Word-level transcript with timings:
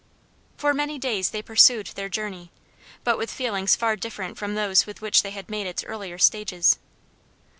For 0.57 0.73
many 0.73 0.97
days 0.97 1.29
they 1.29 1.43
pursued 1.43 1.85
their 1.93 2.09
journey, 2.09 2.51
but 3.03 3.19
with 3.19 3.29
feelings 3.29 3.75
far 3.75 3.95
different 3.95 4.35
from 4.35 4.55
those 4.55 4.87
with 4.87 4.99
which 4.99 5.21
they 5.21 5.29
had 5.29 5.47
made 5.47 5.67
its 5.67 5.83
earlier 5.83 6.17
stages. 6.17 6.79